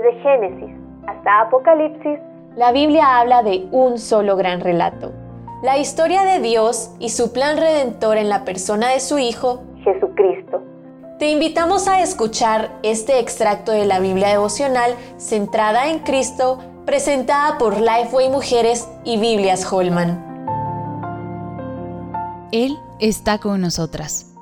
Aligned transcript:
Desde 0.00 0.18
Génesis 0.22 0.74
hasta 1.06 1.42
Apocalipsis, 1.42 2.18
la 2.56 2.72
Biblia 2.72 3.18
habla 3.18 3.42
de 3.42 3.68
un 3.70 3.98
solo 3.98 4.34
gran 4.36 4.60
relato. 4.60 5.12
La 5.62 5.76
historia 5.76 6.22
de 6.22 6.40
Dios 6.40 6.94
y 6.98 7.10
su 7.10 7.34
plan 7.34 7.58
redentor 7.58 8.16
en 8.16 8.30
la 8.30 8.44
persona 8.46 8.88
de 8.88 9.00
su 9.00 9.18
Hijo, 9.18 9.62
Jesucristo. 9.84 10.62
Te 11.18 11.30
invitamos 11.30 11.86
a 11.86 12.00
escuchar 12.00 12.70
este 12.82 13.18
extracto 13.18 13.72
de 13.72 13.84
la 13.84 14.00
Biblia 14.00 14.28
devocional 14.28 14.94
centrada 15.18 15.90
en 15.90 15.98
Cristo, 15.98 16.58
presentada 16.86 17.58
por 17.58 17.78
Lifeway 17.78 18.30
Mujeres 18.30 18.88
y 19.04 19.18
Biblias 19.18 19.70
Holman. 19.70 20.18
Él 22.52 22.78
está 23.00 23.38
con 23.38 23.60
nosotras. 23.60 24.34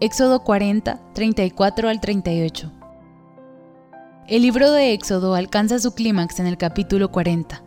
Éxodo 0.00 0.42
40, 0.42 1.00
34 1.12 1.88
al 1.90 2.00
38. 2.00 2.81
El 4.28 4.42
libro 4.42 4.70
de 4.70 4.92
Éxodo 4.92 5.34
alcanza 5.34 5.80
su 5.80 5.94
clímax 5.94 6.38
en 6.38 6.46
el 6.46 6.56
capítulo 6.56 7.10
40. 7.10 7.60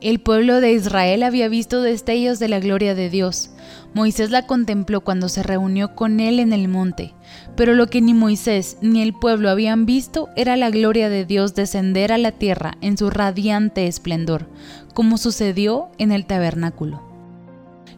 El 0.00 0.18
pueblo 0.18 0.60
de 0.60 0.72
Israel 0.72 1.22
había 1.22 1.48
visto 1.48 1.82
destellos 1.82 2.40
de 2.40 2.48
la 2.48 2.58
gloria 2.58 2.96
de 2.96 3.08
Dios. 3.08 3.50
Moisés 3.94 4.30
la 4.30 4.44
contempló 4.44 5.02
cuando 5.02 5.28
se 5.28 5.44
reunió 5.44 5.94
con 5.94 6.18
él 6.18 6.40
en 6.40 6.52
el 6.52 6.66
monte, 6.66 7.14
pero 7.54 7.74
lo 7.74 7.86
que 7.86 8.00
ni 8.00 8.12
Moisés 8.12 8.76
ni 8.82 9.02
el 9.02 9.14
pueblo 9.14 9.50
habían 9.50 9.86
visto 9.86 10.28
era 10.34 10.56
la 10.56 10.70
gloria 10.70 11.08
de 11.08 11.24
Dios 11.24 11.54
descender 11.54 12.10
a 12.10 12.18
la 12.18 12.32
tierra 12.32 12.76
en 12.80 12.98
su 12.98 13.08
radiante 13.08 13.86
esplendor, 13.86 14.48
como 14.94 15.16
sucedió 15.16 15.90
en 15.98 16.10
el 16.10 16.26
tabernáculo. 16.26 17.08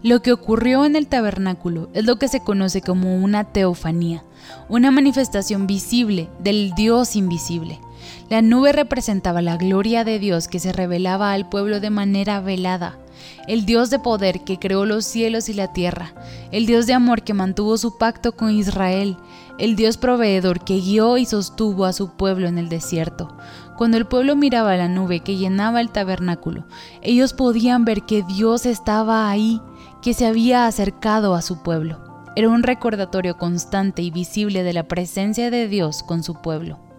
Lo 0.03 0.20
que 0.20 0.33
ocurrió 0.33 0.84
en 0.84 0.97
el 0.97 1.06
tabernáculo 1.06 1.89
es 1.95 2.05
lo 2.05 2.17
que 2.17 2.29
se 2.29 2.41
conoce 2.41 2.83
como 2.83 3.17
una 3.17 3.45
teofanía, 3.53 4.25
una 4.69 4.91
manifestación 4.91 5.67
visible 5.67 6.29
del 6.41 6.73
Dios 6.77 7.17
invisible. 7.17 7.81
La 8.29 8.43
nube 8.43 8.73
representaba 8.73 9.43
la 9.43 9.57
gloria 9.57 10.05
de 10.05 10.19
Dios 10.19 10.48
que 10.48 10.59
se 10.59 10.73
revelaba 10.73 11.33
al 11.33 11.48
pueblo 11.48 11.81
de 11.81 11.91
manera 11.91 12.41
velada, 12.41 12.98
el 13.47 13.67
Dios 13.67 13.91
de 13.91 13.98
poder 13.98 14.41
que 14.45 14.59
creó 14.59 14.87
los 14.87 15.05
cielos 15.05 15.48
y 15.48 15.55
la 15.55 15.73
tierra, 15.73 16.14
el 16.50 16.67
Dios 16.67 16.87
de 16.87 16.95
amor 16.95 17.22
que 17.22 17.34
mantuvo 17.34 17.77
su 17.77 17.98
pacto 17.98 18.33
con 18.33 18.50
Israel, 18.50 19.17
el 19.59 19.77
Dios 19.77 19.97
proveedor 19.97 20.64
que 20.64 20.81
guió 20.81 21.19
y 21.19 21.27
sostuvo 21.27 21.84
a 21.84 21.92
su 21.92 22.17
pueblo 22.17 22.48
en 22.48 22.59
el 22.59 22.69
desierto. 22.69 23.37
Cuando 23.77 23.97
el 23.97 24.06
pueblo 24.06 24.37
miraba 24.37 24.77
la 24.77 24.89
nube 24.89 25.20
que 25.20 25.37
llenaba 25.37 25.81
el 25.81 25.91
tabernáculo, 25.91 26.67
ellos 27.03 27.33
podían 27.33 27.84
ver 27.84 28.03
que 28.03 28.22
Dios 28.22 28.67
estaba 28.67 29.28
ahí, 29.28 29.61
que 30.03 30.15
se 30.15 30.27
había 30.27 30.67
acercado 30.67 31.34
a 31.34 31.42
su 31.42 31.62
pueblo. 31.62 31.98
Era 32.34 32.48
un 32.48 32.62
recordatorio 32.62 33.37
constante 33.37 34.00
y 34.03 34.11
visible 34.11 34.62
de 34.62 34.72
la 34.72 34.84
presencia 34.84 35.50
de 35.50 35.69
Dios 35.69 36.03
con 36.03 36.22
su 36.22 36.41
pueblo. 36.41 36.92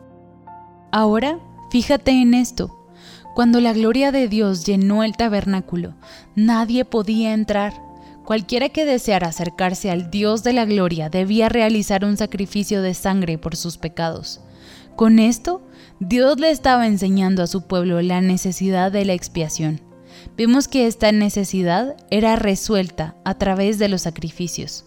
Ahora, 0.94 1.40
fíjate 1.72 2.12
en 2.12 2.36
esto. 2.36 2.78
Cuando 3.34 3.60
la 3.60 3.74
gloria 3.74 4.12
de 4.12 4.28
Dios 4.28 4.64
llenó 4.64 5.04
el 5.04 5.18
tabernáculo, 5.18 5.96
nadie 6.36 6.86
podía 6.86 7.34
entrar. 7.34 7.74
Cualquiera 8.24 8.70
que 8.70 8.86
deseara 8.86 9.30
acercarse 9.30 9.90
al 9.90 10.12
Dios 10.12 10.44
de 10.44 10.54
la 10.54 10.66
gloria 10.66 11.10
debía 11.10 11.50
realizar 11.50 12.06
un 12.06 12.16
sacrificio 12.16 12.84
de 12.84 12.94
sangre 12.94 13.40
por 13.40 13.56
sus 13.56 13.80
pecados. 13.80 14.42
Con 14.96 15.18
esto, 15.18 15.64
Dios 16.00 16.40
le 16.40 16.52
estaba 16.52 16.86
enseñando 16.86 17.42
a 17.42 17.48
su 17.48 17.64
pueblo 17.66 18.00
la 18.04 18.22
necesidad 18.22 18.92
de 18.92 19.04
la 19.04 19.14
expiación. 19.14 19.82
Vemos 20.38 20.68
que 20.68 20.86
esta 20.86 21.12
necesidad 21.12 21.96
era 22.12 22.36
resuelta 22.36 23.16
a 23.26 23.34
través 23.40 23.80
de 23.80 23.90
los 23.90 24.04
sacrificios. 24.04 24.86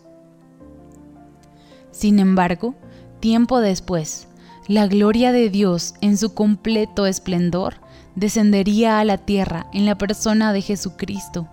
Sin 1.91 2.21
embargo, 2.21 2.77
tiempo 3.19 3.59
después, 3.59 4.29
la 4.69 4.89
gloria 4.89 5.31
de 5.31 5.49
Dios 5.49 5.95
en 6.01 6.17
su 6.17 6.35
completo 6.35 7.07
esplendor 7.07 7.77
descendería 8.17 8.99
a 8.99 9.05
la 9.05 9.19
tierra 9.19 9.67
en 9.73 9.87
la 9.87 9.97
persona 9.97 10.53
de 10.53 10.63
Jesucristo 10.63 11.49